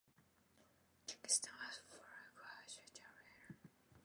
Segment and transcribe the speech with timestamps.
[1.05, 2.01] Kingston has four
[2.33, 3.69] grandchildren.